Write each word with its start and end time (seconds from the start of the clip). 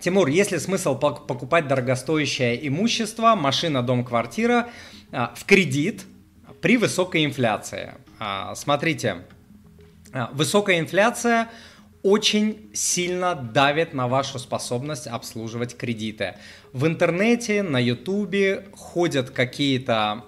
Тимур, 0.00 0.28
есть 0.28 0.50
ли 0.50 0.58
смысл 0.58 0.98
покупать 0.98 1.68
дорогостоящее 1.68 2.66
имущество, 2.66 3.34
машина, 3.34 3.82
дом, 3.82 4.04
квартира 4.04 4.70
а, 5.12 5.34
в 5.36 5.44
кредит 5.44 6.04
при 6.62 6.78
высокой 6.78 7.24
инфляции? 7.24 7.92
А, 8.18 8.54
смотрите, 8.54 9.24
а, 10.12 10.30
высокая 10.32 10.80
инфляция 10.80 11.48
очень 12.02 12.70
сильно 12.72 13.34
давит 13.34 13.92
на 13.92 14.08
вашу 14.08 14.38
способность 14.38 15.06
обслуживать 15.06 15.76
кредиты. 15.76 16.36
В 16.72 16.86
интернете, 16.86 17.62
на 17.62 17.78
ютубе 17.78 18.68
ходят 18.72 19.28
какие-то 19.28 20.24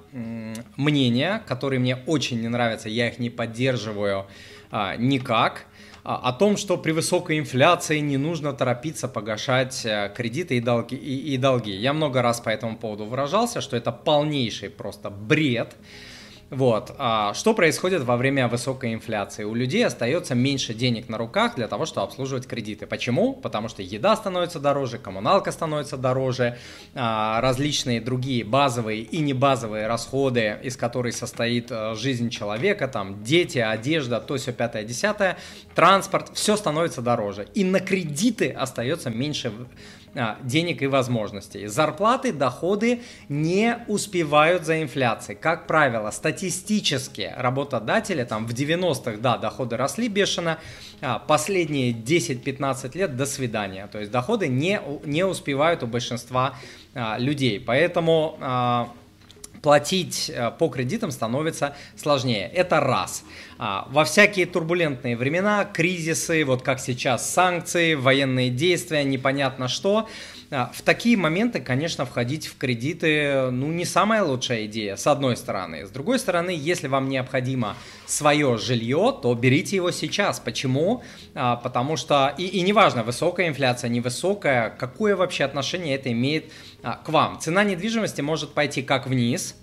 мнения, 0.76 1.42
которые 1.46 1.80
мне 1.80 1.96
очень 2.06 2.42
не 2.42 2.48
нравятся, 2.48 2.90
я 2.90 3.08
их 3.08 3.18
не 3.18 3.30
поддерживаю 3.30 4.26
никак, 4.98 5.64
о 6.04 6.32
том, 6.32 6.56
что 6.56 6.76
при 6.78 6.90
высокой 6.90 7.38
инфляции 7.38 8.00
не 8.00 8.16
нужно 8.16 8.52
торопиться 8.52 9.06
погашать 9.06 9.86
а, 9.86 10.08
кредиты 10.08 10.56
и 10.56 10.60
долги, 10.60 10.96
и, 10.96 11.34
и 11.34 11.36
долги. 11.36 11.70
Я 11.70 11.92
много 11.92 12.22
раз 12.22 12.40
по 12.40 12.48
этому 12.48 12.76
поводу 12.76 13.04
выражался, 13.04 13.60
что 13.60 13.76
это 13.76 13.92
полнейший 13.92 14.70
просто 14.70 15.10
бред. 15.10 15.76
Вот. 16.52 16.94
А 16.98 17.32
что 17.32 17.54
происходит 17.54 18.02
во 18.02 18.18
время 18.18 18.46
высокой 18.46 18.92
инфляции? 18.92 19.42
У 19.42 19.54
людей 19.54 19.86
остается 19.86 20.34
меньше 20.34 20.74
денег 20.74 21.08
на 21.08 21.16
руках 21.16 21.54
для 21.54 21.66
того, 21.66 21.86
чтобы 21.86 22.06
обслуживать 22.06 22.46
кредиты. 22.46 22.86
Почему? 22.86 23.32
Потому 23.32 23.70
что 23.70 23.80
еда 23.80 24.14
становится 24.16 24.60
дороже, 24.60 24.98
коммуналка 24.98 25.50
становится 25.50 25.96
дороже, 25.96 26.58
а, 26.94 27.40
различные 27.40 28.02
другие 28.02 28.44
базовые 28.44 29.00
и 29.00 29.20
небазовые 29.20 29.86
расходы, 29.86 30.58
из 30.62 30.76
которых 30.76 31.14
состоит 31.14 31.68
э, 31.70 31.94
жизнь 31.94 32.28
человека, 32.28 32.86
там 32.86 33.24
дети, 33.24 33.56
одежда, 33.56 34.20
то 34.20 34.36
все 34.36 34.52
пятое, 34.52 34.84
десятое, 34.84 35.38
транспорт, 35.74 36.32
все 36.34 36.58
становится 36.58 37.00
дороже. 37.00 37.48
И 37.54 37.64
на 37.64 37.80
кредиты 37.80 38.50
остается 38.50 39.08
меньше 39.08 39.52
денег 40.42 40.82
и 40.82 40.86
возможностей. 40.86 41.66
Зарплаты, 41.66 42.32
доходы 42.32 43.00
не 43.28 43.78
успевают 43.88 44.64
за 44.64 44.82
инфляцией. 44.82 45.38
Как 45.38 45.66
правило, 45.66 46.10
статистически 46.10 47.32
работодатели 47.36 48.24
там 48.24 48.46
в 48.46 48.52
90-х, 48.52 49.18
да, 49.18 49.38
доходы 49.38 49.76
росли 49.76 50.08
бешено, 50.08 50.58
а 51.00 51.18
последние 51.18 51.92
10-15 51.92 52.96
лет 52.96 53.16
до 53.16 53.26
свидания. 53.26 53.86
То 53.86 53.98
есть 53.98 54.10
доходы 54.10 54.48
не, 54.48 54.80
не 55.04 55.24
успевают 55.24 55.82
у 55.82 55.86
большинства 55.86 56.54
а, 56.94 57.16
людей. 57.18 57.58
Поэтому 57.58 58.36
платить 59.62 60.28
э, 60.28 60.50
по 60.50 60.68
кредитам 60.68 61.10
становится 61.12 61.76
сложнее. 61.96 62.50
Это 62.52 62.80
раз. 62.80 63.24
А, 63.58 63.86
во 63.90 64.04
всякие 64.04 64.46
турбулентные 64.46 65.16
времена, 65.16 65.64
кризисы, 65.64 66.44
вот 66.44 66.62
как 66.62 66.80
сейчас 66.80 67.30
санкции, 67.30 67.94
военные 67.94 68.50
действия, 68.50 69.04
непонятно 69.04 69.68
что, 69.68 70.08
в 70.52 70.82
такие 70.82 71.16
моменты, 71.16 71.60
конечно, 71.60 72.04
входить 72.04 72.46
в 72.46 72.58
кредиты, 72.58 73.50
ну, 73.50 73.68
не 73.68 73.86
самая 73.86 74.22
лучшая 74.22 74.66
идея, 74.66 74.96
с 74.96 75.06
одной 75.06 75.36
стороны. 75.36 75.86
С 75.86 75.90
другой 75.90 76.18
стороны, 76.18 76.50
если 76.50 76.88
вам 76.88 77.08
необходимо 77.08 77.74
свое 78.06 78.58
жилье, 78.58 79.16
то 79.22 79.34
берите 79.34 79.76
его 79.76 79.90
сейчас. 79.90 80.40
Почему? 80.40 81.02
А, 81.34 81.56
потому 81.56 81.96
что, 81.96 82.34
и, 82.36 82.44
и 82.44 82.60
неважно, 82.60 83.02
высокая 83.02 83.48
инфляция, 83.48 83.88
невысокая, 83.88 84.68
какое 84.68 85.16
вообще 85.16 85.44
отношение 85.44 85.94
это 85.94 86.12
имеет 86.12 86.52
к 86.82 87.08
вам. 87.08 87.40
Цена 87.40 87.64
недвижимости 87.64 88.20
может 88.20 88.52
пойти 88.52 88.82
как 88.82 89.06
вниз, 89.06 89.56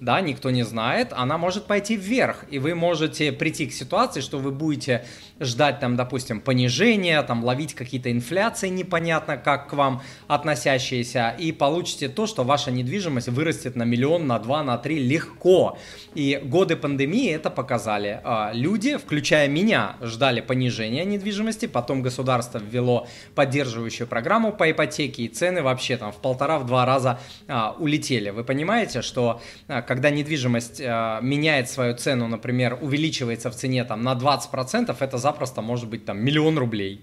да, 0.00 0.20
никто 0.20 0.50
не 0.50 0.62
знает, 0.62 1.12
она 1.12 1.38
может 1.38 1.66
пойти 1.66 1.96
вверх, 1.96 2.44
и 2.50 2.58
вы 2.58 2.74
можете 2.74 3.32
прийти 3.32 3.66
к 3.66 3.72
ситуации, 3.72 4.20
что 4.20 4.38
вы 4.38 4.50
будете 4.50 5.04
ждать 5.40 5.80
там, 5.80 5.96
допустим, 5.96 6.40
понижения, 6.40 7.22
там 7.22 7.44
ловить 7.44 7.74
какие-то 7.74 8.10
инфляции 8.10 8.68
непонятно 8.68 9.36
как 9.36 9.68
к 9.68 9.72
вам 9.72 10.02
относящиеся, 10.26 11.34
и 11.38 11.52
получите 11.52 12.08
то, 12.08 12.26
что 12.26 12.44
ваша 12.44 12.70
недвижимость 12.70 13.28
вырастет 13.28 13.76
на 13.76 13.84
миллион, 13.84 14.26
на 14.26 14.38
два, 14.38 14.62
на 14.62 14.78
три 14.78 14.98
легко. 14.98 15.78
И 16.14 16.40
годы 16.42 16.76
пандемии 16.76 17.30
это 17.32 17.50
показали. 17.50 18.20
А, 18.24 18.50
люди, 18.52 18.96
включая 18.96 19.48
меня, 19.48 19.96
ждали 20.00 20.40
понижения 20.40 21.04
недвижимости, 21.04 21.66
потом 21.66 22.02
государство 22.02 22.58
ввело 22.58 23.06
поддерживающую 23.34 24.06
программу 24.06 24.52
по 24.52 24.70
ипотеке, 24.70 25.24
и 25.24 25.28
цены 25.28 25.62
вообще 25.62 25.96
там 25.96 26.12
в 26.12 26.16
полтора-два 26.16 26.84
раза 26.84 27.20
а, 27.46 27.76
улетели. 27.78 28.30
Вы 28.30 28.44
понимаете, 28.44 29.02
что 29.02 29.40
а, 29.68 29.82
когда 29.88 30.10
недвижимость 30.10 30.80
меняет 30.80 31.70
свою 31.70 31.96
цену, 31.96 32.28
например, 32.28 32.78
увеличивается 32.78 33.50
в 33.50 33.54
цене 33.54 33.84
там 33.84 34.02
на 34.02 34.12
20%, 34.12 34.94
это 35.00 35.16
запросто 35.16 35.62
может 35.62 35.88
быть 35.88 36.04
там 36.04 36.22
миллион 36.22 36.58
рублей. 36.58 37.00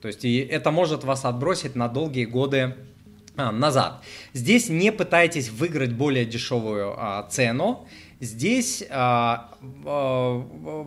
То 0.00 0.06
есть 0.06 0.24
и 0.24 0.38
это 0.38 0.70
может 0.70 1.02
вас 1.02 1.24
отбросить 1.24 1.74
на 1.74 1.88
долгие 1.88 2.24
годы 2.24 2.76
а, 3.36 3.50
назад. 3.50 4.02
Здесь 4.32 4.68
не 4.68 4.92
пытайтесь 4.92 5.48
выиграть 5.48 5.92
более 5.92 6.24
дешевую 6.24 6.94
а, 6.96 7.26
цену. 7.30 7.88
Здесь 8.20 8.84
а, 8.90 9.50
а, 9.84 10.86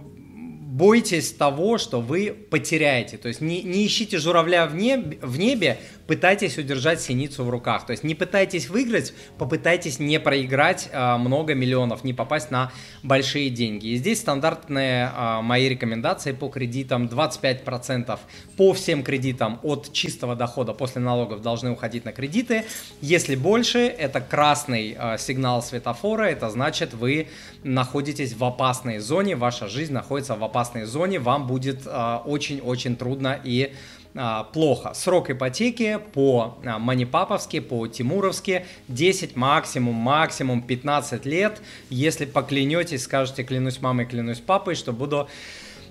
бойтесь 0.76 1.32
того, 1.32 1.78
что 1.78 2.02
вы 2.02 2.36
потеряете. 2.52 3.18
То 3.18 3.30
есть 3.30 3.40
не, 3.40 3.64
не 3.64 3.88
ищите 3.88 4.18
журавля 4.18 4.66
в 4.66 4.76
небе, 4.76 5.18
в 5.22 5.40
небе, 5.40 5.80
пытайтесь 6.06 6.58
удержать 6.58 7.02
синицу 7.02 7.46
в 7.46 7.50
руках. 7.50 7.86
То 7.86 7.92
есть 7.92 8.04
не 8.04 8.14
пытайтесь 8.14 8.68
выиграть, 8.68 9.14
попытайтесь 9.38 10.00
не 10.00 10.20
проиграть 10.20 10.90
э, 10.92 11.18
много 11.18 11.54
миллионов, 11.54 12.04
не 12.04 12.14
попасть 12.14 12.52
на 12.52 12.74
большие 13.04 13.50
деньги. 13.50 13.88
И 13.88 13.96
здесь 13.96 14.20
стандартные 14.20 15.12
э, 15.16 15.42
мои 15.42 15.70
рекомендации 15.70 16.34
по 16.34 16.50
кредитам 16.50 17.06
25% 17.06 18.20
по 18.58 18.74
всем 18.74 19.04
кредитам 19.04 19.60
от 19.64 19.94
чистого 19.94 20.36
дохода 20.36 20.74
после 20.74 21.02
налогов 21.02 21.42
должны 21.42 21.72
уходить 21.72 22.04
на 22.04 22.12
кредиты. 22.12 22.66
Если 23.00 23.36
больше, 23.36 23.80
это 23.80 24.20
красный 24.20 24.98
э, 24.98 25.18
сигнал 25.18 25.64
светофора, 25.64 26.24
это 26.24 26.50
значит 26.50 26.94
вы 26.94 27.30
находитесь 27.64 28.34
в 28.34 28.44
опасной 28.44 29.00
зоне, 29.00 29.38
ваша 29.38 29.70
жизнь 29.70 29.94
находится 29.94 30.36
в 30.36 30.44
опасной 30.44 30.65
зоне, 30.86 31.20
вам 31.20 31.48
будет 31.48 31.88
очень-очень 31.88 32.96
трудно 32.96 33.40
и 33.44 33.74
а, 34.18 34.44
плохо. 34.46 34.94
Срок 34.94 35.30
ипотеки 35.30 36.00
по 36.14 36.58
а, 36.66 36.80
Манипаповски, 36.80 37.60
по 37.60 37.86
Тимуровски 37.88 38.66
10, 38.88 39.36
максимум, 39.36 39.96
максимум 39.96 40.62
15 40.62 41.26
лет. 41.26 41.62
Если 41.90 42.24
поклянетесь, 42.24 43.04
скажете, 43.04 43.44
клянусь 43.44 43.82
мамой, 43.82 44.06
клянусь 44.06 44.40
папой, 44.40 44.76
что 44.76 44.94
буду 44.94 45.18
а, 45.20 45.28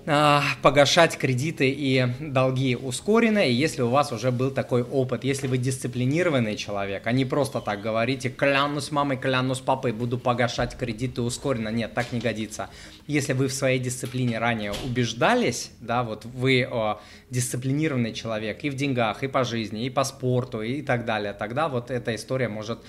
погашать 0.04 1.16
кредиты 1.16 1.70
и 1.70 2.06
долги 2.20 2.76
ускоренно, 2.76 3.38
и 3.38 3.52
если 3.52 3.80
у 3.80 3.88
вас 3.88 4.12
уже 4.12 4.30
был 4.30 4.50
такой 4.50 4.82
опыт, 4.82 5.24
если 5.24 5.46
вы 5.46 5.56
дисциплинированный 5.56 6.56
человек, 6.56 7.06
а 7.06 7.12
не 7.12 7.24
просто 7.24 7.60
так 7.60 7.80
говорите, 7.80 8.28
клянусь 8.28 8.90
мамой, 8.90 9.16
клянусь 9.16 9.60
папой, 9.60 9.92
буду 9.92 10.18
погашать 10.18 10.76
кредиты 10.76 11.22
ускоренно, 11.22 11.70
нет, 11.70 11.94
так 11.94 12.12
не 12.12 12.20
годится. 12.20 12.68
Если 13.06 13.32
вы 13.32 13.48
в 13.48 13.54
своей 13.54 13.78
дисциплине 13.78 14.38
ранее 14.38 14.74
убеждались, 14.84 15.70
да, 15.80 16.02
вот 16.02 16.26
вы 16.26 16.68
о, 16.70 17.00
дисциплинированный 17.30 18.12
человек 18.12 18.62
и 18.62 18.68
в 18.68 18.74
деньгах, 18.74 19.22
и 19.22 19.28
по 19.28 19.44
жизни, 19.44 19.86
и 19.86 19.90
по 19.90 20.04
спорту, 20.04 20.60
и 20.60 20.82
так 20.82 21.06
далее, 21.06 21.32
тогда 21.32 21.68
вот 21.68 21.90
эта 21.90 22.14
история 22.14 22.48
может 22.48 22.80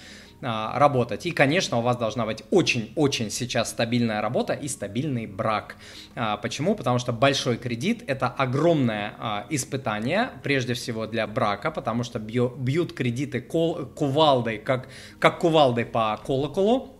а, 0.47 0.77
работать. 0.77 1.25
И, 1.25 1.31
конечно, 1.31 1.79
у 1.79 1.81
вас 1.81 1.97
должна 1.97 2.25
быть 2.25 2.43
очень-очень 2.51 3.31
сейчас 3.31 3.71
стабильная 3.71 4.21
работа 4.21 4.53
и 4.53 4.67
стабильный 4.67 5.25
брак. 5.25 5.75
А, 6.15 6.37
почему? 6.37 6.75
Потому 6.75 6.99
что 6.99 7.11
большой 7.11 7.57
кредит– 7.57 8.03
это 8.07 8.27
огромное 8.27 9.15
а, 9.17 9.47
испытание, 9.49 10.29
прежде 10.43 10.75
всего 10.75 11.07
для 11.07 11.25
брака, 11.25 11.71
потому 11.71 12.03
что 12.03 12.19
бьют 12.19 12.93
кредиты 12.93 13.41
кувалдой, 13.41 14.59
как, 14.59 14.87
как 15.17 15.39
кувалдой 15.39 15.85
по 15.85 16.19
колоколу, 16.23 16.94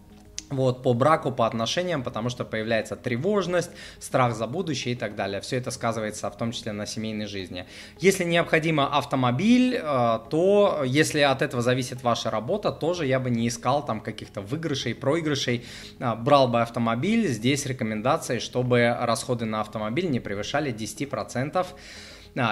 вот, 0.50 0.84
по 0.84 0.94
браку, 0.94 1.32
по 1.32 1.48
отношениям, 1.48 2.04
потому 2.04 2.30
что 2.30 2.46
появляется 2.46 2.96
тревожность, 2.96 3.72
страх 4.00 4.36
за 4.36 4.48
будущее 4.48 4.94
и 4.94 4.98
так 4.98 5.16
далее. 5.16 5.42
Все 5.42 5.58
это 5.58 5.72
сказывается 5.72 6.30
в 6.30 6.38
том 6.38 6.52
числе 6.52 6.72
на 6.72 6.86
семейной 6.86 7.26
жизни. 7.26 7.66
Если 8.00 8.24
необходимо 8.24 8.98
автомобиль, 8.98 9.80
э, 9.82 10.20
то 10.30 10.84
если 10.86 11.20
от 11.20 11.42
этого 11.42 11.62
зависит 11.62 12.04
ваша 12.04 12.30
работа, 12.30 12.72
тоже 12.72 13.06
я 13.06 13.20
бы 13.20 13.30
не 13.30 13.48
искал 13.48 13.86
там 13.86 14.02
каких-то 14.02 14.42
выигрышей, 14.42 14.96
проигрышей, 14.96 15.66
э, 16.00 16.16
брал 16.16 16.48
бы 16.48 16.62
автомобиль. 16.62 17.28
Здесь 17.28 17.66
рекомендации, 17.66 18.40
чтобы 18.40 18.96
расходы 19.00 19.46
на 19.46 19.62
автомобиль 19.62 20.10
не 20.10 20.20
превышали 20.20 20.72
10% 20.72 21.56
а, 21.56 21.66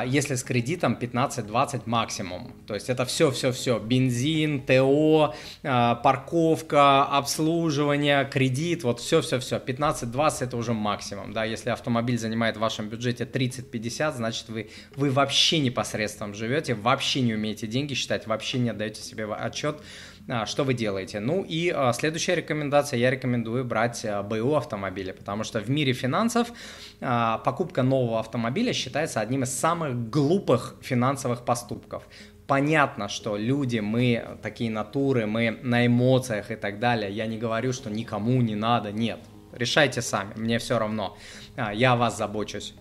если 0.06 0.36
с 0.36 0.44
кредитом 0.44 0.98
15-20 1.00 1.82
максимум. 1.86 2.54
То 2.68 2.74
есть 2.74 2.90
это 2.90 3.06
все-все-все. 3.06 3.80
Бензин, 3.80 4.62
ТО, 4.62 5.36
а, 5.64 5.96
парковка, 5.96 7.04
обслуживание, 7.04 8.26
кредит, 8.26 8.84
вот 8.84 9.02
все-все-все. 9.02 9.58
15-20 9.58 10.44
это 10.46 10.58
уже 10.58 10.74
максимум. 10.74 11.34
Да? 11.34 11.44
Если 11.44 11.70
автомобиль 11.70 12.18
занимает 12.18 12.56
в 12.56 12.62
вашем 12.62 12.88
бюджете 12.88 13.26
30-50, 13.26 14.16
значит 14.16 14.48
вы, 14.48 14.70
вы 14.96 15.12
вообще 15.12 15.60
непосредственно 15.60 16.34
живете, 16.34 16.76
вообще 16.76 17.22
не 17.22 17.34
умеете 17.34 17.68
деньги 17.68 17.94
считать, 17.94 18.26
вообще 18.26 18.60
не 18.60 18.70
отдаете 18.70 19.02
себе 19.02 19.26
отчет 19.26 19.76
а, 19.76 19.84
что 20.46 20.64
вы 20.64 20.74
делаете? 20.74 21.20
Ну 21.20 21.44
и 21.44 21.70
а, 21.70 21.92
следующая 21.94 22.36
рекомендация, 22.36 22.98
я 22.98 23.12
рекомендую 23.12 23.66
брать 23.66 24.06
а, 24.06 24.24
БУ 24.24 24.56
автомобиля, 24.56 25.14
потому 25.14 25.44
что 25.44 25.60
в 25.60 25.70
мире 25.70 25.94
финансов 25.94 26.52
покупка 27.00 27.84
нового 27.84 28.20
автомобиля 28.20 28.74
считается 28.74 29.20
одним 29.20 29.44
из 29.44 29.54
самых 29.54 30.10
глупых 30.10 30.75
финансовых 30.81 31.44
поступков. 31.44 32.08
Понятно, 32.48 33.10
что 33.10 33.38
люди, 33.38 33.80
мы 33.80 34.38
такие 34.42 34.70
натуры, 34.70 35.25
мы 35.25 35.60
на 35.62 35.86
эмоциях 35.86 36.52
и 36.52 36.56
так 36.56 36.80
далее. 36.80 37.12
Я 37.12 37.25
не 37.25 37.38
говорю, 37.38 37.74
что 37.74 37.90
никому 37.90 38.42
не 38.42 38.56
надо, 38.56 38.92
нет. 38.92 39.20
Решайте 39.52 40.02
сами, 40.02 40.34
мне 40.36 40.60
все 40.60 40.80
равно. 40.80 41.18
Я 41.74 41.94
о 41.94 41.96
вас 41.96 42.18
забочусь. 42.18 42.74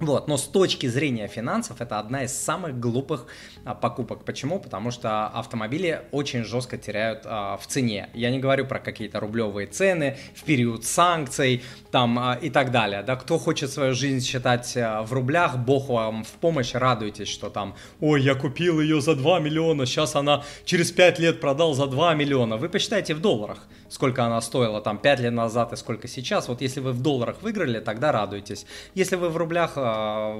Вот, 0.00 0.28
но 0.28 0.36
с 0.36 0.44
точки 0.44 0.86
зрения 0.86 1.26
финансов 1.26 1.80
это 1.80 1.98
одна 1.98 2.22
из 2.22 2.32
самых 2.32 2.78
глупых 2.78 3.26
а, 3.64 3.74
покупок. 3.74 4.24
Почему? 4.24 4.60
Потому 4.60 4.92
что 4.92 5.26
автомобили 5.26 6.02
очень 6.12 6.44
жестко 6.44 6.78
теряют 6.78 7.22
а, 7.24 7.56
в 7.56 7.66
цене. 7.66 8.08
Я 8.14 8.30
не 8.30 8.38
говорю 8.38 8.64
про 8.64 8.78
какие-то 8.78 9.18
рублевые 9.18 9.66
цены 9.66 10.16
в 10.36 10.44
период 10.44 10.84
санкций 10.84 11.64
там 11.90 12.16
а, 12.16 12.38
и 12.40 12.48
так 12.48 12.70
далее. 12.70 13.02
Да, 13.02 13.16
кто 13.16 13.38
хочет 13.38 13.72
свою 13.72 13.92
жизнь 13.94 14.24
считать 14.24 14.76
а, 14.76 15.02
в 15.02 15.12
рублях, 15.12 15.56
бог 15.58 15.88
вам 15.88 16.22
в 16.22 16.30
помощь, 16.32 16.74
радуйтесь, 16.74 17.28
что 17.28 17.50
там, 17.50 17.74
ой, 18.00 18.22
я 18.22 18.36
купил 18.36 18.80
ее 18.80 19.00
за 19.00 19.16
2 19.16 19.40
миллиона, 19.40 19.84
сейчас 19.84 20.14
она 20.14 20.44
через 20.64 20.92
5 20.92 21.18
лет 21.18 21.40
продал 21.40 21.74
за 21.74 21.88
2 21.88 22.14
миллиона. 22.14 22.56
Вы 22.56 22.68
посчитайте 22.68 23.14
в 23.14 23.20
долларах, 23.20 23.66
сколько 23.88 24.24
она 24.24 24.40
стоила 24.40 24.80
там 24.80 24.98
5 24.98 25.20
лет 25.20 25.32
назад 25.32 25.72
и 25.72 25.76
сколько 25.76 26.06
сейчас. 26.06 26.46
Вот 26.46 26.60
если 26.60 26.78
вы 26.78 26.92
в 26.92 27.02
долларах 27.02 27.42
выиграли, 27.42 27.80
тогда 27.80 28.12
радуйтесь. 28.12 28.64
Если 28.94 29.16
вы 29.16 29.28
в 29.28 29.36
рублях 29.36 29.72
а, 29.76 29.87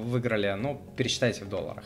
выиграли, 0.05 0.57
ну, 0.59 0.81
пересчитайте 0.97 1.45
в 1.45 1.49
долларах. 1.49 1.85